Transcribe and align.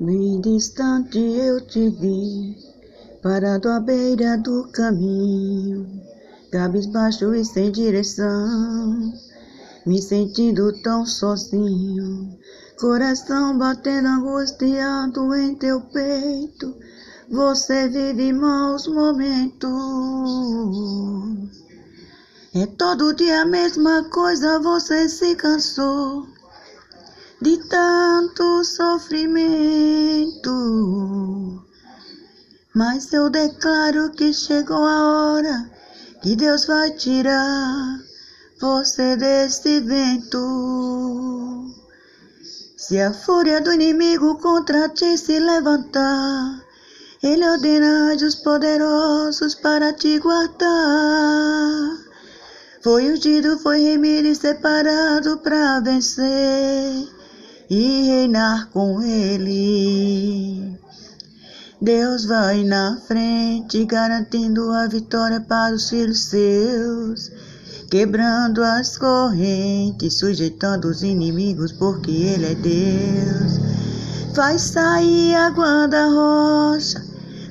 Bem 0.00 0.40
distante 0.40 1.20
eu 1.20 1.60
te 1.68 1.88
vi, 1.88 2.56
parado 3.22 3.68
à 3.68 3.78
beira 3.78 4.36
do 4.36 4.68
caminho, 4.72 5.86
cabisbaixo 6.50 7.32
e 7.32 7.44
sem 7.44 7.70
direção, 7.70 9.12
me 9.86 10.02
sentindo 10.02 10.72
tão 10.82 11.06
sozinho, 11.06 12.36
coração 12.76 13.56
batendo 13.56 14.08
angustiado 14.08 15.32
em 15.32 15.54
teu 15.54 15.80
peito. 15.82 16.74
Você 17.30 17.88
vive 17.88 18.32
maus 18.32 18.88
momentos. 18.88 19.70
É 22.52 22.66
todo 22.66 23.14
dia 23.14 23.42
a 23.42 23.46
mesma 23.46 24.02
coisa, 24.10 24.58
você 24.58 25.08
se 25.08 25.36
cansou 25.36 26.26
de 27.40 27.58
tanto 27.68 28.03
sofrimento. 28.64 30.50
Mas 32.74 33.12
eu 33.12 33.30
declaro 33.30 34.10
que 34.10 34.32
chegou 34.32 34.84
a 34.84 35.08
hora 35.08 35.70
que 36.22 36.34
Deus 36.34 36.64
vai 36.64 36.90
tirar 36.92 38.00
você 38.60 39.16
desse 39.16 39.80
vento. 39.80 40.40
Se 42.76 43.00
a 43.00 43.12
fúria 43.12 43.60
do 43.60 43.72
inimigo 43.72 44.38
contra 44.38 44.88
ti 44.88 45.16
se 45.16 45.38
levantar, 45.38 46.64
ele 47.22 47.48
ordena 47.48 48.12
anjos 48.12 48.34
poderosos 48.34 49.54
para 49.54 49.92
te 49.92 50.18
guardar. 50.18 52.04
Foi 52.82 53.10
ungido, 53.10 53.58
foi 53.58 53.80
remido 53.80 54.28
e 54.28 54.34
separado 54.34 55.38
para 55.38 55.80
vencer 55.80 57.08
e 57.70 58.06
reinar 58.08 58.68
com 58.70 59.02
Ele. 59.02 60.78
Deus 61.80 62.24
vai 62.24 62.64
na 62.64 62.98
frente, 63.06 63.84
garantindo 63.84 64.72
a 64.72 64.86
vitória 64.86 65.40
para 65.40 65.74
os 65.74 65.90
filhos 65.90 66.24
seus, 66.24 67.30
quebrando 67.90 68.62
as 68.62 68.96
correntes, 68.96 70.18
sujeitando 70.18 70.88
os 70.88 71.02
inimigos, 71.02 71.72
porque 71.72 72.10
Ele 72.10 72.52
é 72.52 72.54
Deus. 72.54 73.58
Vai 74.34 74.58
sair 74.58 75.34
a 75.34 75.48
guarda-rocha, 75.50 77.04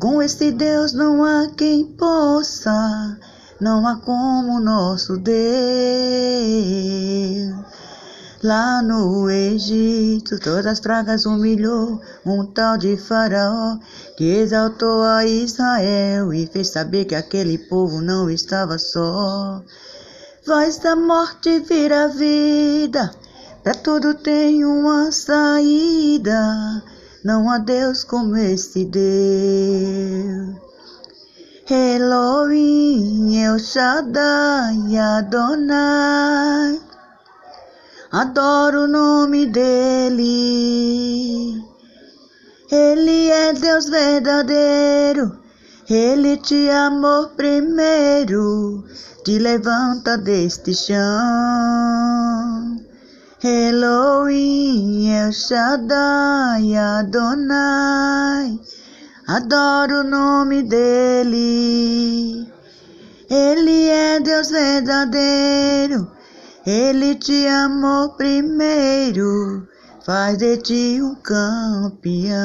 com 0.00 0.20
este 0.20 0.50
Deus 0.50 0.92
não 0.92 1.24
há 1.24 1.48
quem 1.56 1.84
possa, 1.84 3.16
não 3.60 3.86
há 3.86 3.96
como 3.96 4.60
nosso 4.60 5.16
Deus. 5.16 5.36
Lá 8.46 8.80
no 8.80 9.28
Egito, 9.28 10.38
todas 10.38 10.66
as 10.66 10.78
pragas 10.78 11.26
humilhou 11.26 12.00
um 12.24 12.46
tal 12.46 12.78
de 12.78 12.96
Faraó, 12.96 13.76
que 14.16 14.22
exaltou 14.22 15.02
a 15.02 15.26
Israel 15.26 16.32
e 16.32 16.46
fez 16.46 16.68
saber 16.68 17.06
que 17.06 17.16
aquele 17.16 17.58
povo 17.58 18.00
não 18.00 18.30
estava 18.30 18.78
só. 18.78 19.60
Voz 20.46 20.78
da 20.78 20.94
morte 20.94 21.58
vira 21.58 22.06
vida, 22.06 23.10
para 23.64 23.74
tudo 23.74 24.14
tem 24.14 24.64
uma 24.64 25.10
saída. 25.10 26.84
Não 27.24 27.50
há 27.50 27.58
Deus 27.58 28.04
como 28.04 28.36
esse 28.36 28.84
Deus. 28.84 30.54
Elohim, 31.68 33.42
El 33.42 33.58
Shaddai, 33.58 34.96
Adonai. 34.96 36.35
Adoro 38.18 38.84
o 38.84 38.88
nome 38.88 39.44
dele. 39.44 40.32
Ele 42.72 43.28
é 43.28 43.52
Deus 43.52 43.90
verdadeiro. 43.90 45.38
Ele 45.90 46.38
te 46.38 46.70
amou 46.70 47.28
primeiro. 47.36 48.86
Te 49.22 49.38
levanta 49.38 50.16
deste 50.16 50.72
chão. 50.72 50.96
Elohim, 53.44 55.10
El 55.10 55.30
Shaddai, 55.34 56.74
Adonai. 56.74 58.58
Adoro 59.28 60.00
o 60.00 60.04
nome 60.04 60.62
dele. 60.62 62.50
Ele 63.28 63.88
é 63.90 64.20
Deus 64.20 64.48
verdadeiro. 64.48 66.16
Ele 66.66 67.14
te 67.14 67.46
amou 67.46 68.16
primeiro, 68.16 69.68
faz 70.04 70.36
de 70.36 70.56
ti 70.56 71.00
um 71.00 71.14
campeão. 71.14 72.36